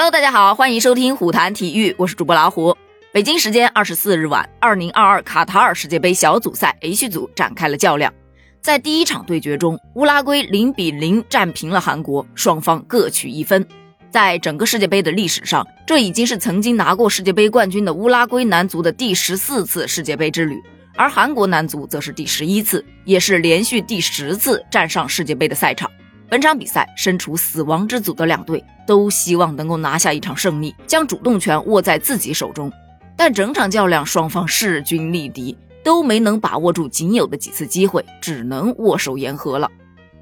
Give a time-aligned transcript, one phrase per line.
[0.00, 2.76] Hello，大家好，欢迎收听虎谈体育，我是主播老虎。
[3.12, 8.14] 北京时间二十四日晚，二零二二卡塔尔世界杯小组赛 H 组展开了较量。
[8.60, 13.66] 在第一场对决中，乌拉圭零比零战平了韩国，双方各取一分。
[14.08, 20.62] 在整个世界杯的历史上，这已经是曾经拿过世界杯冠军的乌拉圭男足的第十四次世界杯之旅，
[20.94, 25.90] 而韩国男足则是第十一次，也是连续第十次站上世界杯的赛场。
[26.30, 32.70] 本场比赛，身处死亡之组的两队都希望能够拿下一场胜利，将主动权握在自己手中。
[33.16, 39.70] 但整场较量，双方势均力敌，都没能把握住仅有的几次机会，只能握手言和了。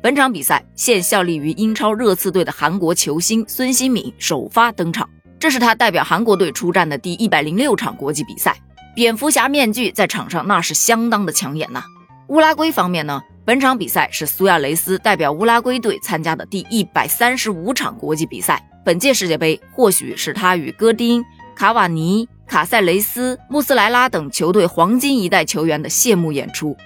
[0.00, 8.56] 本场比赛，现效力于英超热刺队的韩国球星孙兴敏首发登场，这是他代表韩国队出战的第一百零六场国际比赛。
[8.94, 11.82] 蝙蝠侠面具在场上那是相当的抢眼呐。
[12.28, 13.20] 乌拉圭方面呢？
[13.46, 18.60] 本场比赛是苏亚雷斯代表乌拉圭队参加的第一百三十五场国际比赛。
[18.84, 21.24] 本届世界杯或许是他与戈丁、
[21.54, 26.76] 卡瓦尼、卡塞雷斯、穆斯莱拉等球队黄金一代球员的谢幕演出。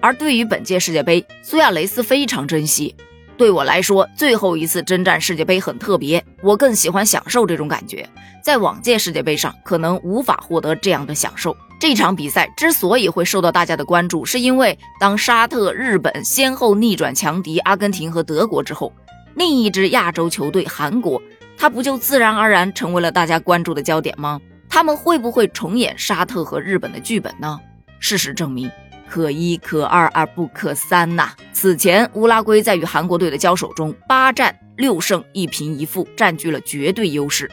[0.00, 2.96] 而对于本届世界杯，苏亚雷斯非常珍惜。
[3.38, 8.04] 对我来说，最后一次征战世界杯很特别，我更喜欢享受这种感觉。
[8.42, 11.56] 在往届世界杯上，可能无法获得这样的享受。
[11.80, 18.92] 这场比赛之所以会受到大家的关注，是因为当沙特、日本先后逆转强敌阿根廷和德国之后，
[19.36, 21.22] 另一支亚洲球队韩国，
[21.56, 24.40] 它不就自然而然成为了大家关注的焦点吗？
[24.68, 27.60] 他们会不会重演沙特和日本的剧本呢？
[28.00, 28.68] 事实证明，
[29.10, 31.32] 可一可二而不可三呐。
[31.52, 37.50] 此前乌拉圭在与韩国队的交手中，八战六胜一平一负，占据了绝对优势。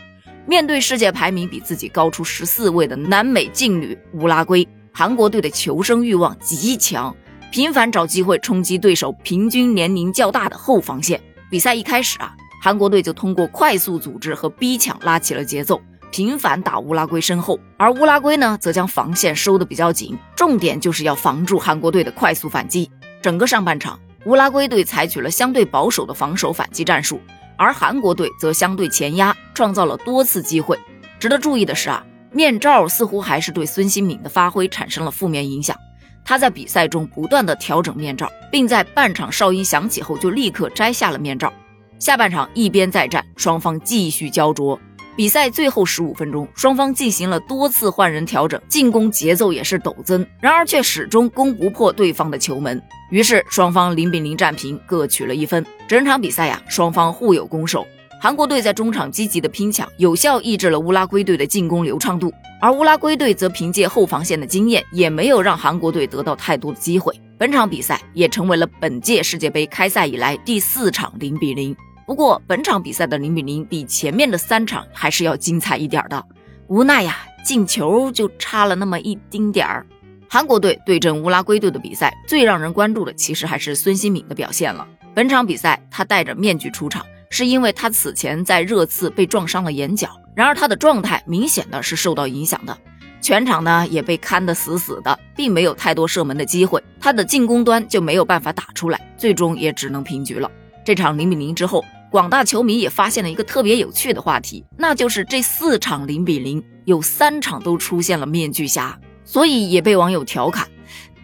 [0.48, 7.16] 面对世界排名比自己高出十四位的南美劲旅乌拉圭，韩国队的求生欲望极强，
[7.52, 11.20] 频繁找机会冲击对手平均年龄较大的后防线。
[11.50, 15.81] 比赛一开始啊，韩国队就通过快速组织和逼抢拉起了节奏，
[16.16, 22.89] 频繁打乌拉圭身后，而乌拉圭呢，则将防线收得比较紧，重点就是要防住韩国队的快速反击。
[23.21, 27.20] 整个上半场，乌拉圭队采取了相对保守的防守反击战术。
[27.58, 30.80] 而韩国队则相对前压，创造了多次机会。
[31.20, 32.02] 值得注意的是啊，
[32.32, 35.76] 面罩似乎还是对孙兴敏的发挥产生了负面影响。
[36.23, 41.52] 他在比赛中不断的调整面罩，并在半场哨音响起后就立刻摘下了面罩。
[41.99, 44.80] 下半场一边再战，双方继续焦灼。
[45.15, 52.81] 比赛最后十五分钟，双方进行了多次换人调整，进攻节奏也是陡增，然而却始终攻不破对方的球门。
[53.11, 55.65] 于是双方零比零战平，各取了一分。
[55.87, 57.87] 整场比赛呀，双方互有攻守。
[58.20, 67.14] 韩国队在中场积极的拼抢，有效抑制了乌拉圭队的进攻流畅度，而乌拉圭队则凭借后防线的经验，也没有让韩国队得到太多的机会。
[67.37, 71.76] 本场比赛也成为了本届世界杯开赛以来第四场零比零。
[72.05, 76.23] 不过，本场比赛的零比零比前面的三场还是要精彩一点的。
[76.67, 79.86] 无奈呀，进球就差了那么一丁点儿。
[80.30, 84.88] 韩国队对阵乌拉圭队的比赛，最让人关注的其实还是孙兴敏的表现了。
[85.15, 92.77] 本场比赛他戴着面具出场，是因为他此前在热刺被撞伤了眼角，然而他的状态明显的是受到影响的，
[93.20, 100.52] 全场呢也被看得死死的，并没有太多射门的机会，他的进攻端就没有办法打出来，最终也只能平局了。
[100.83, 101.83] 这场零比零之后。
[102.15, 110.65] 广大球迷也发现了一个特别有趣的话题，那就是这四场零比零有三场都出现了面具侠，所以也被网友调侃：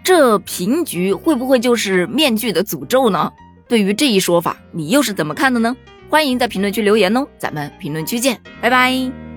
[0.04, 3.32] 这平局会不会就是面具的诅咒呢？
[3.70, 5.74] 对于这一说法，你又是怎么看的呢？
[6.10, 9.31] 欢迎在评论区留言哦，咱们评论区见，拜拜。